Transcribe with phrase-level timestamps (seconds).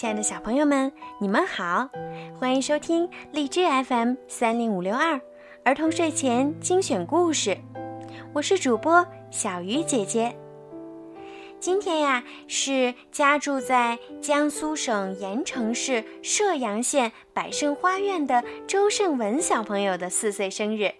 [0.00, 1.90] 亲爱的小朋友们，你们好，
[2.38, 5.20] 欢迎收听荔枝 FM 三零五六二
[5.62, 7.58] 儿童睡前精选故事，
[8.32, 10.34] 我是主播小鱼姐姐。
[11.58, 20.90] 今天呀，是家住在江苏省盐城市射阳县百盛花苑的周胜文小朋友的四岁生日。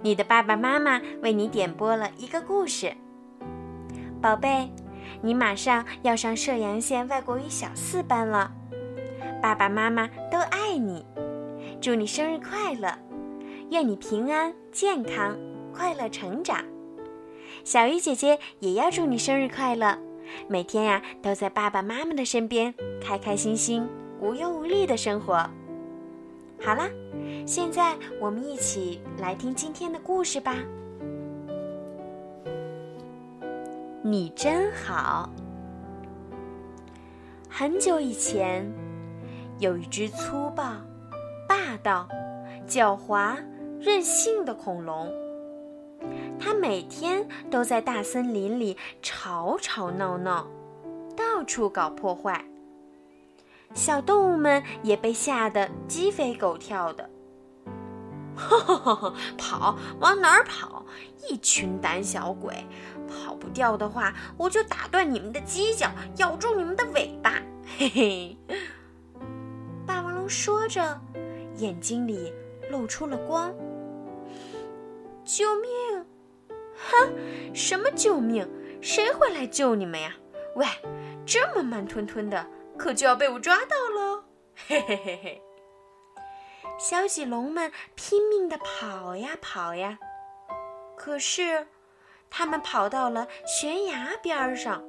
[0.00, 2.94] 你的爸爸妈妈为你点播了一个故事，
[4.20, 4.70] 宝贝，
[5.22, 8.52] 你马上要上射阳县外国语小四班了，
[9.40, 11.06] 爸爸妈妈都爱你，
[11.80, 12.92] 祝你生日快乐，
[13.70, 15.38] 愿你平安健康，
[15.72, 16.64] 快乐成长。
[17.62, 19.96] 小鱼姐姐也要祝你生日快乐，
[20.48, 23.88] 每天呀都在爸爸妈妈的身边，开开心心、
[24.20, 25.48] 无忧无虑的生活。
[26.60, 26.88] 好啦，
[27.46, 30.56] 现在我们一起来听今天的故事吧。
[34.04, 35.30] 你真好。
[37.48, 38.68] 很久以前，
[39.60, 40.72] 有一只粗暴、
[41.48, 42.08] 霸道、
[42.66, 43.36] 狡猾、
[43.78, 45.08] 任性的恐龙。
[46.36, 50.48] 它每天都在大森林里吵吵闹闹，
[51.16, 52.44] 到处搞破坏。
[53.72, 57.08] 小动物们也被吓得鸡飞狗跳的。
[59.38, 60.84] 跑，往哪儿跑？
[61.28, 62.66] 一群胆小鬼！
[63.12, 67.42] 跑不掉的话，我就打断你们的犄角，咬住你们的尾巴！
[67.76, 68.36] 嘿嘿。
[69.86, 71.00] 霸王龙说着，
[71.56, 72.32] 眼睛里
[72.70, 73.52] 露出了光。
[75.24, 76.06] 救命！
[76.74, 78.48] 哼，什么救命？
[78.80, 80.14] 谁会来救你们呀？
[80.56, 80.66] 喂，
[81.24, 82.46] 这么慢吞吞的，
[82.76, 84.24] 可就要被我抓到喽！
[84.66, 85.42] 嘿嘿嘿嘿。
[86.78, 89.98] 小棘龙们拼命地跑呀跑呀，
[90.96, 91.68] 可是，
[92.34, 94.82] 他们跑到了悬崖边上。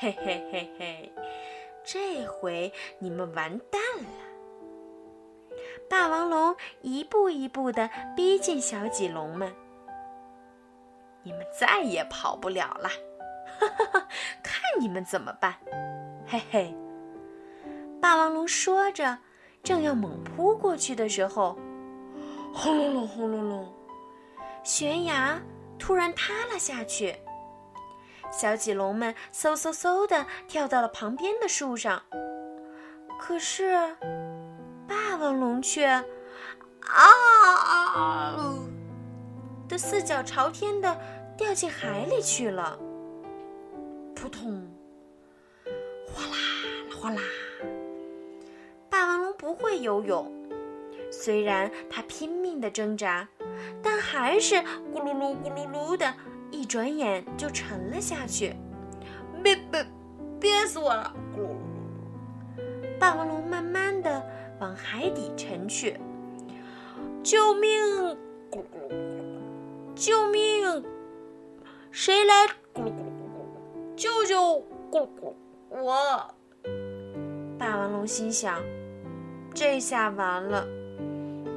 [0.00, 1.12] 嘿嘿嘿嘿，
[1.84, 5.56] 这回你们完蛋了！
[5.88, 9.54] 霸王龙一步一步地逼近小棘龙们。
[11.22, 12.88] 你们再也跑不了了，
[13.58, 14.08] 哈哈哈！
[14.42, 15.54] 看你们怎么办？
[16.26, 16.74] 嘿嘿！
[18.00, 19.18] 霸王龙说着，
[19.62, 21.56] 正要猛扑过去的时候，
[22.52, 23.74] 轰隆隆，轰隆隆，
[24.62, 25.40] 悬崖
[25.78, 27.16] 突然塌了下去。
[28.30, 32.02] 小棘龙们嗖嗖嗖的跳到了旁边的树上，
[33.18, 33.96] 可是
[34.86, 36.04] 霸王龙却啊！
[39.66, 40.98] 的四脚朝天的
[41.36, 42.78] 掉进海里去了，
[44.14, 44.70] 扑通，
[46.12, 46.36] 哗啦
[47.00, 47.22] 哗啦。
[48.90, 50.30] 霸王龙不会游泳，
[51.10, 53.28] 虽然它拼命的挣扎，
[53.98, 56.14] 还是咕噜噜咕噜噜的，
[56.50, 58.54] 一转眼就沉了下去。
[59.42, 59.86] 憋憋
[60.40, 61.12] 憋死我了！
[61.36, 61.56] 咕噜噜。
[62.98, 64.24] 霸王龙慢慢的
[64.58, 65.96] 往海底沉去，
[67.22, 67.70] 救命！
[68.50, 69.94] 咕噜咕噜。
[69.94, 70.84] 救命！
[71.90, 72.46] 谁来？
[72.74, 73.94] 咕噜咕噜咕噜！
[73.96, 74.36] 救救！
[74.90, 75.34] 咕噜咕
[75.70, 75.82] 噜！
[75.82, 76.34] 我。
[77.58, 78.60] 霸王龙心想：
[79.54, 80.66] 这下完了，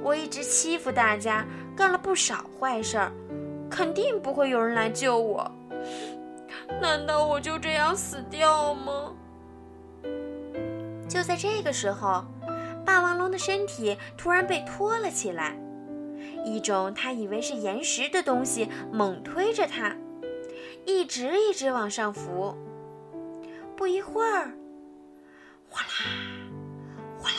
[0.04, 1.46] 我一直欺负大家，
[1.76, 3.12] 干了不少坏事儿，
[3.70, 5.50] 肯定不会有人来救我。
[6.82, 9.14] 难道我就这样死掉吗？
[11.08, 12.24] 就在这个时候，
[12.86, 15.58] 霸王龙的身体突然被拖了起来。
[16.44, 19.96] 一种他以为是岩石的东西猛推着他，
[20.86, 22.56] 一直一直往上浮。
[23.76, 24.52] 不一会儿，
[25.70, 25.90] 哗啦，
[27.18, 27.36] 哗啦，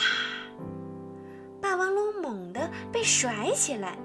[1.61, 3.97] 霸王龙猛地被甩起来，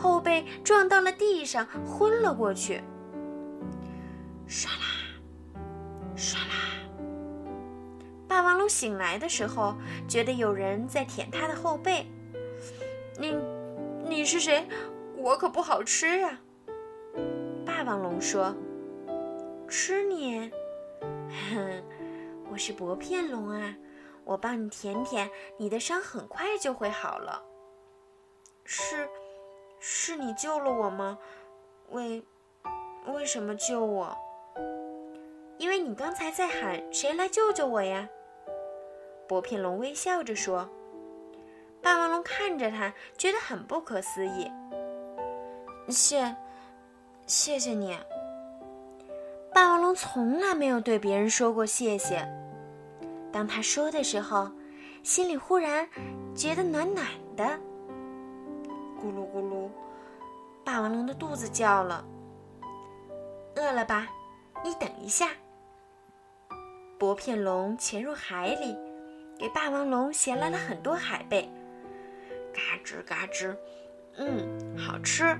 [0.00, 2.82] 后背撞到了地上，昏了过去。
[4.48, 5.60] 唰啦，
[6.16, 6.80] 唰啦，
[8.26, 9.74] 霸王龙醒来的时候，
[10.08, 12.06] 觉得有人在舔他的后背。
[13.18, 13.36] 你。
[14.08, 14.66] 你是谁？
[15.16, 16.40] 我可不好吃呀！
[17.64, 18.52] 霸王龙说
[19.68, 20.50] ：“吃你？
[21.00, 21.82] 哼，
[22.50, 23.76] 我是薄片龙啊！
[24.24, 27.40] 我帮你舔舔，你的伤很快就会好了。”
[28.66, 29.08] 是，
[29.80, 31.18] 是你救了我吗？
[31.88, 32.22] 为，
[33.06, 34.14] 为什么救我？
[35.56, 38.08] 因为你刚才在喊“谁来救救我呀？”
[39.26, 40.68] 薄片龙微笑着说。
[41.82, 44.52] 霸王龙看着他，觉得很不可思议。
[45.88, 46.36] 谢，
[47.26, 47.96] 谢谢你。
[49.54, 52.28] 霸王龙从来没有对别人说过谢谢。
[53.32, 54.50] 当他说的时候，
[55.02, 55.88] 心里忽然
[56.34, 57.44] 觉得暖暖的。
[59.02, 59.39] 咕噜咕，
[60.70, 62.04] 霸王龙的肚子叫了。
[63.56, 64.06] 饿了吧？
[64.62, 65.30] 你等一下。
[66.96, 68.76] 薄片龙潜入海里，
[69.36, 71.50] 给霸王龙衔来了很多海贝。
[72.54, 73.56] 嘎吱嘎吱，
[74.16, 75.36] 嗯，好吃。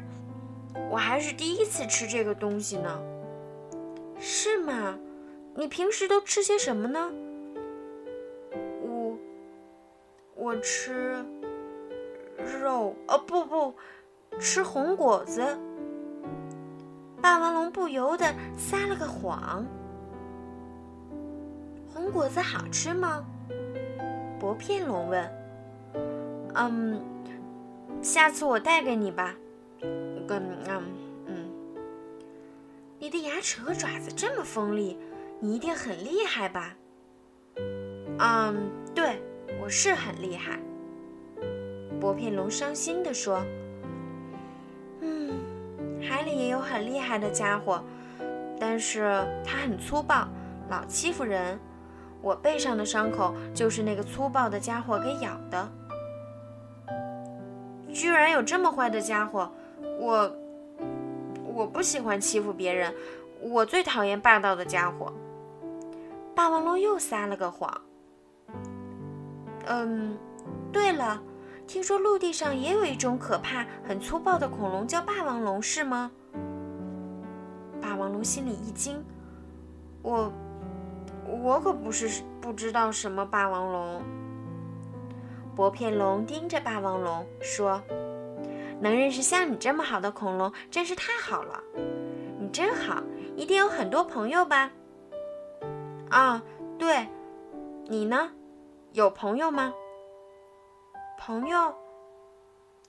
[0.90, 3.00] 我还是第一次吃这个东西呢。
[4.18, 4.98] 是吗？
[5.54, 7.08] 你平时都吃些什么呢？
[8.82, 9.16] 我，
[10.34, 11.24] 我吃
[12.60, 12.96] 肉。
[13.06, 13.76] 哦，不不，
[14.38, 15.58] 吃红果子。
[17.20, 19.66] 霸王龙不由得撒了个谎。
[21.92, 23.24] 红果子好吃吗？
[24.38, 25.30] 薄片龙问。
[26.54, 27.00] 嗯，
[28.00, 29.34] 下次我带给你吧。
[30.26, 30.82] 跟嗯
[31.26, 31.50] 嗯，
[32.98, 34.98] 你的牙齿和爪子这么锋利，
[35.40, 36.74] 你一定很厉害吧？
[38.18, 39.20] 嗯，对，
[39.62, 40.58] 我是很厉害。
[42.00, 43.44] 薄片龙伤心地说。
[46.30, 47.82] 也有很厉害的家伙，
[48.58, 50.26] 但是他很粗暴，
[50.68, 51.58] 老欺负人。
[52.22, 55.68] 我背上的伤口就是那个粗暴的家伙给咬的。
[57.92, 59.50] 居然有这么坏的家伙！
[59.98, 60.36] 我
[61.44, 62.94] 我不喜欢欺负别人，
[63.40, 65.12] 我最讨厌霸道的家伙。
[66.34, 67.80] 霸王龙又撒了个谎。
[69.66, 70.16] 嗯，
[70.70, 71.20] 对了，
[71.66, 76.10] 听说陆地上也有一种可怕、很粗暴的恐龙，叫霸王龙，是吗？
[78.20, 79.02] 霸王龙心里一惊，
[80.02, 80.31] 我
[81.43, 84.02] 我可不是不知道什么霸王龙。
[85.56, 87.81] 薄片龙盯着霸王龙说。
[88.78, 91.62] 能认识像你这么好的恐龙，真是太好了。
[92.38, 93.02] 你真好，
[93.37, 94.70] 一定有很多朋友吧？
[96.11, 96.43] 啊，
[96.78, 97.06] 对，
[97.87, 98.32] 你呢？
[98.93, 99.73] 有朋友吗？
[101.19, 101.75] 朋友？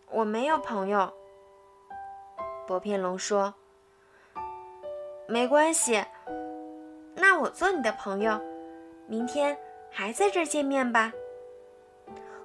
[0.10, 1.12] 我没有朋友。
[2.68, 3.54] 薄片龙说
[5.32, 6.04] ：“没关系，
[7.16, 8.38] 那我做你的朋友。
[9.08, 9.58] 明天
[9.90, 11.14] 还在这儿见面吧。”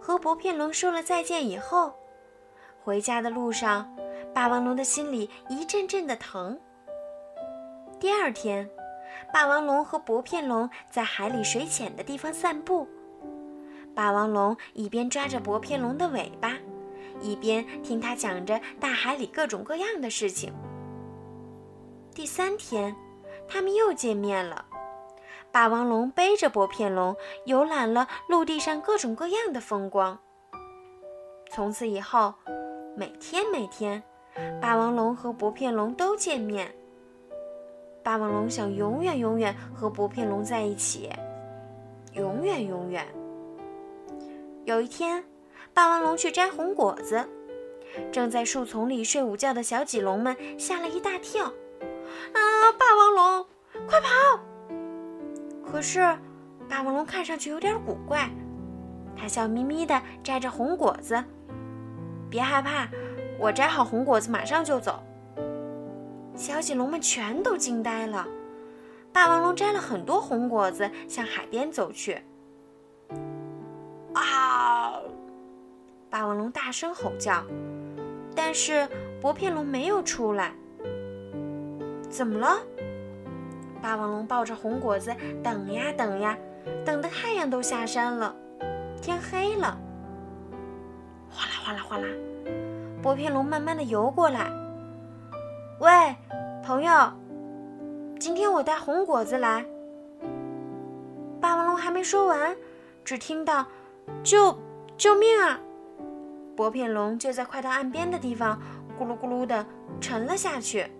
[0.00, 1.92] 和薄片龙说了再见以后。
[2.84, 3.92] 回家的路上，
[4.32, 6.56] 霸王龙的心里一阵阵的疼。
[7.98, 8.70] 第二天，
[9.32, 12.86] 霸王龙和薄片龙在海里水浅的地方散步。
[13.96, 16.52] 霸王龙一边抓着薄片龙的尾巴，
[17.20, 20.54] 一边听他讲着大海里各种各样的事情。
[22.16, 22.96] 第三天，
[23.46, 24.64] 他们又见面了。
[25.52, 27.14] 霸王龙背着薄片龙
[27.44, 30.18] 游览了陆地上各种各样的风光。
[31.50, 32.32] 从此以后。
[32.96, 34.02] 每天每天，
[34.62, 36.74] 霸王龙和薄片龙都见面。
[38.02, 41.10] 霸王龙想永远永远和薄片龙在一起，
[42.14, 43.06] 永远永远。
[44.64, 45.22] 有一天，
[45.74, 47.28] 霸王龙去摘红果子，
[48.10, 51.52] 正在树丛里睡午觉的小棘龙们吓了一大跳。
[52.32, 52.72] 啊！
[52.78, 53.46] 霸王龙，
[53.88, 54.08] 快跑！
[55.64, 56.00] 可是，
[56.68, 58.30] 霸王龙看上去有点古怪，
[59.16, 61.22] 它笑眯眯地摘着红果子。
[62.28, 62.88] 别害怕，
[63.38, 65.02] 我摘好红果子马上就走。
[66.34, 68.26] 小锦龙们全都惊呆了。
[69.12, 72.22] 霸王龙摘了很多红果子，向海边走去。
[74.12, 75.00] 啊！
[76.08, 77.42] 霸王龙大声吼叫，
[78.34, 78.88] 但是
[79.20, 80.54] 薄片龙没有出来。
[82.08, 82.58] 怎么了？
[83.82, 86.36] 霸王龙抱着红果子等呀等呀，
[86.84, 88.34] 等的太阳都下山了，
[89.00, 89.78] 天黑了。
[91.30, 92.06] 哗啦哗啦哗啦，
[93.02, 94.50] 薄片龙慢慢的游过来。
[95.78, 96.16] 喂，
[96.64, 97.12] 朋友，
[98.18, 99.64] 今天我带红果子来。
[101.40, 102.56] 霸王龙还没说完，
[103.04, 103.66] 只听到
[104.24, 104.58] “救
[104.96, 105.60] 救命啊！”
[106.56, 108.58] 薄片龙就在快到岸边的地方，
[108.98, 109.64] 咕噜咕噜的
[110.00, 110.90] 沉了下去。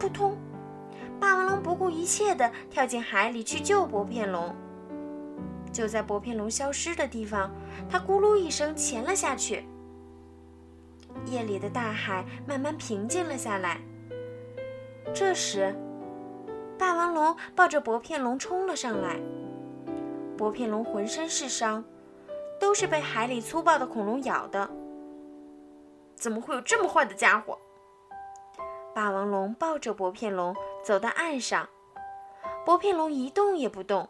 [0.00, 0.34] 扑通，
[1.20, 4.56] 霸王龙不顾一切的跳进海里去救薄片龙。
[5.70, 7.50] 就在薄片龙消失的地方，
[7.86, 9.66] 它咕噜一声潜了下去。
[11.26, 13.78] 夜里的大海慢慢平静了下来。
[15.12, 15.76] 这时，
[16.78, 19.20] 霸王龙抱着薄片龙冲了上来。
[20.38, 21.84] 薄片龙浑身是伤，
[22.58, 24.70] 都是被海里粗暴的恐龙咬的。
[26.16, 27.58] 怎么会有这么坏的家伙？
[29.00, 30.54] 霸王龙抱着薄片龙
[30.84, 31.66] 走到岸上，
[32.66, 34.06] 薄片龙一动也不动。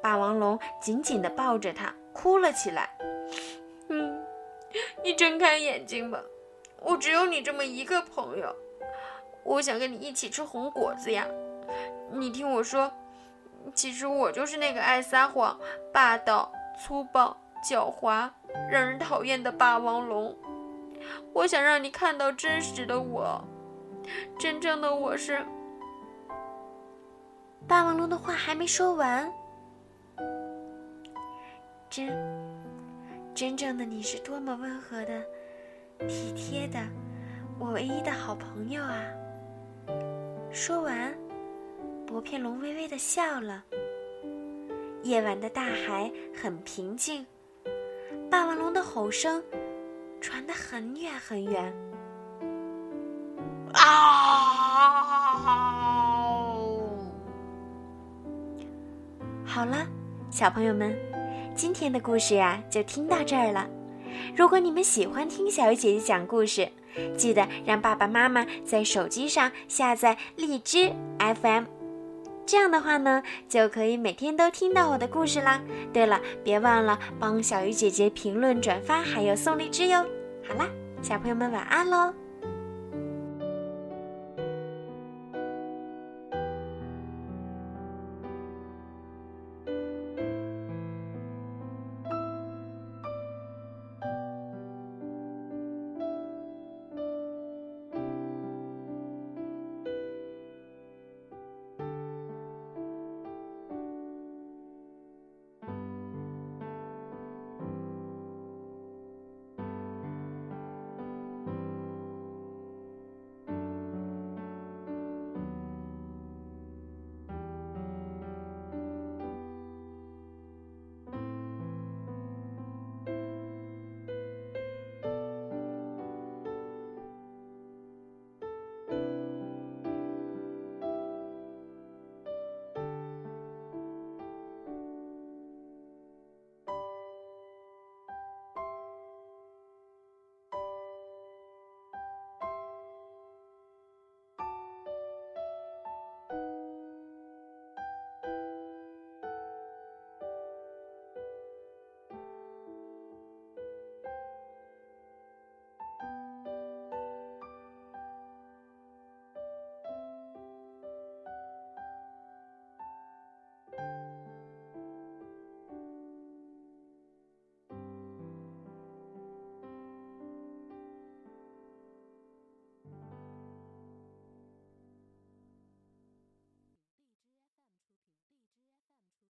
[0.00, 2.96] 霸王龙紧紧地抱着它，哭了起来。
[3.88, 4.24] 嗯，
[5.02, 6.22] 你睁开眼睛吧，
[6.82, 8.54] 我只有你这么一个朋友，
[9.42, 11.26] 我想跟你一起吃红果子呀。
[12.12, 12.92] 你听我说，
[13.74, 15.58] 其实我就是那个爱撒谎、
[15.92, 17.36] 霸道、粗暴、
[17.68, 18.30] 狡猾、
[18.70, 20.32] 让人讨厌的霸王龙。
[21.32, 23.44] 我想让你看到真实的我，
[24.38, 25.44] 真正的我是……
[27.66, 29.32] 霸王龙的话还没说完，
[31.88, 32.08] 真
[33.34, 35.22] 真正的你是多么温和的、
[36.06, 36.78] 体贴的，
[37.58, 39.02] 我唯一的好朋友啊！
[40.52, 41.12] 说完，
[42.06, 43.64] 薄片龙微微的笑了。
[45.02, 47.26] 夜晚的大海很平静，
[48.30, 49.42] 霸王龙的吼声
[50.20, 51.74] 传得很远很远。
[59.54, 59.86] 好了，
[60.32, 60.92] 小朋友们，
[61.54, 63.64] 今天的故事呀就听到这儿了。
[64.36, 66.68] 如果你们喜欢听小鱼姐姐讲故事，
[67.16, 71.66] 记得让爸爸妈妈在手机上下载荔枝 FM，
[72.44, 75.62] 这样的话呢，就可以每天都听到我的故事啦。
[75.92, 80.04] 对了，别忘了帮小鱼姐姐评论、转发，还有送荔枝哟。
[80.48, 80.68] 好啦，
[81.00, 82.12] 小朋友们晚安喽。